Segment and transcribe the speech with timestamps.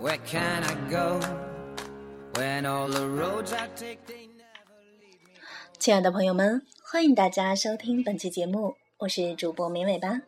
[0.00, 1.18] Where can I go
[2.34, 5.40] when all the roads I take they never lead me?
[5.80, 10.20] 亲爱的朋友们，欢迎大家收听本期节目，我是主播绵尾巴。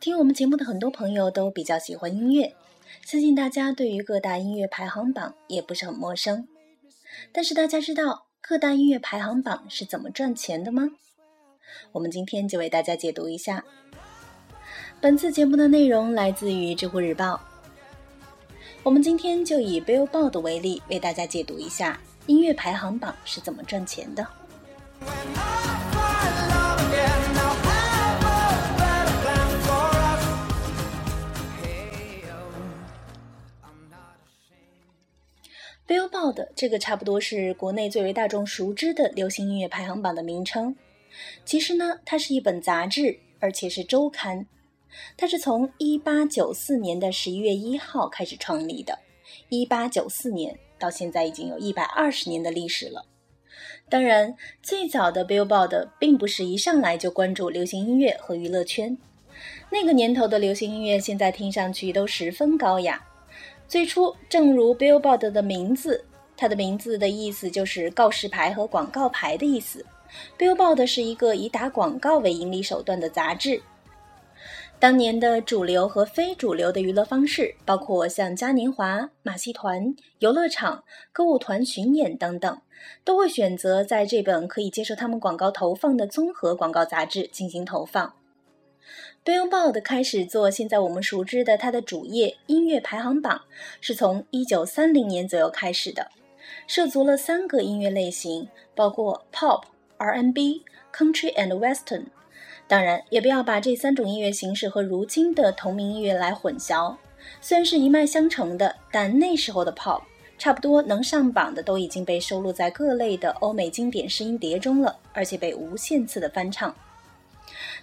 [0.00, 2.56] 听我们节目的很多朋友都比较喜欢音乐，
[3.04, 6.48] 相信大家对于各大音乐排行榜也不是很陌生。
[7.32, 10.88] 但是大家知道各大音乐排行榜是怎么赚钱的吗？
[11.92, 13.62] 我们今天就为大家解读一下。
[15.02, 17.38] 本次节目的内容来自于知乎日报。
[18.84, 24.26] 我们今天就以 billboard 为例，为大家解读一下音乐排行榜是怎么赚钱的。
[35.88, 40.76] billboard 这个差不多是国内最为大众熟知的流行音乐排行榜的名称，
[41.46, 44.46] 其实呢，它是一本杂志，而且是周刊。
[45.16, 48.98] 它是从1894年的11月1号开始创立的
[49.50, 53.06] ，1894年到现在已经有一百二十年的历史了。
[53.88, 58.96] 当然，最早的 Billboard 并不是一上来就关注流行音乐和娱乐圈。
[59.70, 63.04] 那个年头的流行音乐，现在听上去都十分高雅。
[63.68, 66.04] 最初，正如 Billboard 的名字，
[66.36, 69.84] 它的名字的意思就是告示牌和广告牌的意思。
[70.38, 73.60] Billboard 是一个以打广告为盈利手段的杂志。
[74.80, 82.60] 当年的主流和非主流的娱乐方式，包括像嘉年华、马戏团、游乐场、歌舞团巡演等等，
[83.02, 88.14] 都会选择在这本可以接受他们广告投放的综合广告杂志进行投放。
[89.24, 93.40] Billboard 开始做现在我们熟知的它的主页音乐排行榜，
[93.80, 96.10] 是从1930年左右开始的，
[96.66, 99.62] 涉足了三个音乐类型，包括 Pop、
[99.96, 102.04] R&B、Country and Western。
[102.66, 106.96] 当然，也不要把这三种音乐形式和如今的同名音乐来混淆。
[107.40, 110.02] 虽然是一脉相承的，但那时候的 Pop
[110.38, 116.74] 差不多能上榜的都已经被收录在各类的欧美经典试音碟中了，而且被无限次的翻唱。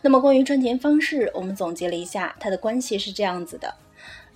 [0.02, 3.74] 那么，关于赚钱方式，我们总结了一下，它的关系是这样子的：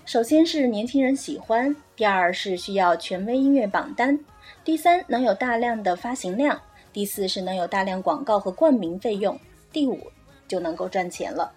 [0.05, 4.19] 首先是年轻人喜欢，第二是需要权威音乐榜单，
[4.63, 6.61] 第三能有大量的发行量，
[6.93, 9.39] 第四是能有大量广告和冠名费用，
[9.71, 9.99] 第五
[10.47, 11.51] 就能够赚钱了。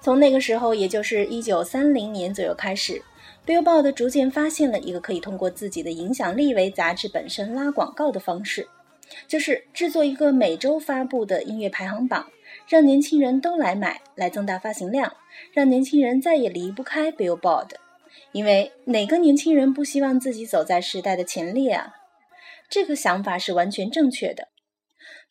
[0.00, 3.02] 从那个时候，也就是一九三零年左右开始
[3.46, 8.66] ，Billboard 逐渐发现了一个可以通过自己的影响力为杂志本身拉广告的方式，
[9.26, 12.26] 就是制作一个每周发布的音乐排行榜，
[12.68, 15.12] 让年轻人都来买，来增大发行量，
[15.52, 17.70] 让年轻人再也离不开 Billboard。
[18.32, 21.94] 因为哪个年轻人不希望自己走在时代的前列啊？
[22.68, 24.48] 这个想法是完全正确的。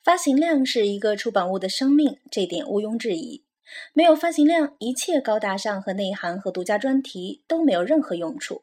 [0.08, 3.44] 发行量是一个出版物的生命，这点毋庸置疑。
[3.92, 8.62] 没有发行量，一切高大上和内涵和独家专题都没有任何用处。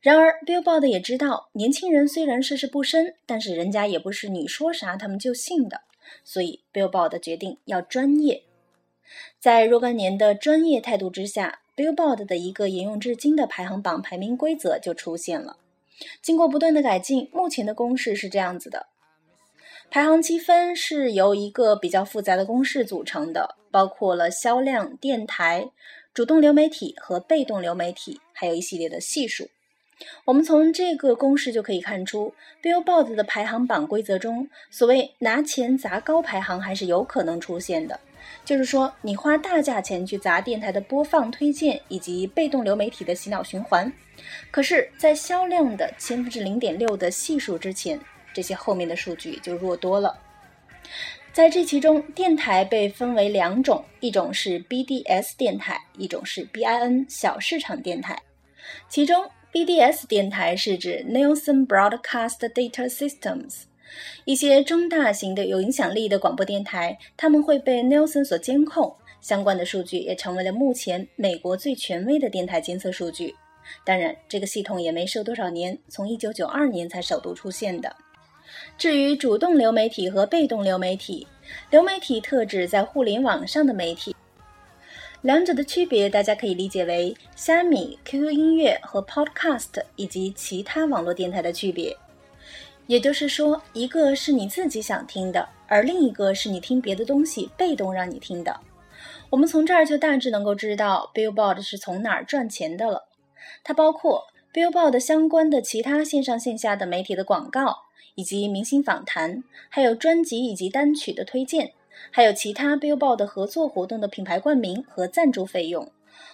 [0.00, 5.82] 然而，Billboard 也知道，年轻人虽然涉世不深，但是人家也不是你说啥他们就信的，
[6.24, 8.44] 所以 Billboard 决定要专业。
[9.38, 15.58] 在若干年的专业态度之下，Billboard 的一个沿用至今的排行榜排名规则就出现了。
[16.22, 18.86] 经过不断的改进，目前的公式是这样子的。
[19.92, 25.68] 排行积分是由一个比较复杂的公式组成的，包括了销量、电台、
[26.14, 29.50] 主动流媒体和被动流媒体，还有一系列的系数。
[30.24, 32.32] 我们从这个公式就可以看出
[32.62, 38.00] ，Billboard 的排行榜规则中，所谓拿钱砸高排行还是有可能出现的。
[38.46, 43.92] 就是说，你花大价钱去砸电台的播放、推荐以及被动流媒体的洗脑循环，
[44.50, 48.00] 可是，在销量的千分之零点六的系数之前。
[48.32, 50.18] 这些后面的数据就弱多了。
[51.32, 58.20] 在这其中，电台被分为两种，一种是 BDS 电台，一种是 BIN 小市场电台。
[58.88, 63.62] 其中，BDS 电台是指 Nielsen Broadcast Data Systems，
[64.26, 73.34] 一些中大型的有影响力的广播电台，他们会被 Nielsen 所监控，相关的数据也成为了目前美国最权威的电台监测数据。
[73.86, 77.96] 当然，这个系统也没设多少年，从1992年才首度出现的。
[78.76, 81.26] 至于主动流媒体和被动流媒体，
[81.70, 84.14] 流媒体特指在互联网上的媒体，
[85.20, 91.96] 两者的区别大家可以理解为虾米、QQ 音乐和 Podcast 以及其他网络电台的区别。
[92.88, 98.58] 也就是说，一个是你自己想听的，而另一个是你听别的东西被动让你听的。
[99.30, 103.08] 我们从这儿就大致能够知道 Billboard 是从哪儿赚钱的了。
[103.64, 107.84] 它包括 Billboard 相关的其他线上线下的媒体的广告。
[108.14, 111.72] 以及明星访谈，还有专辑以及单曲的推荐，
[112.10, 115.90] 还有其他 Billboard 合作活动的品牌冠名和赞助费用，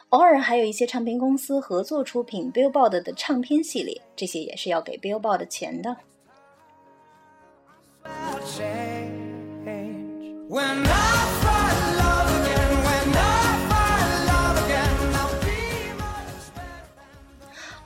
[0.08, 5.96] 偶尔还有一些唱片公司合作出品 Billboard 的唱片系列，这些也是要给 Billboard 钱的。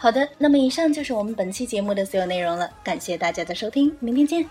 [0.02, 4.44] 好的，那么以上就是我们本期节目的所有内容了，感谢大家的收听，明天见。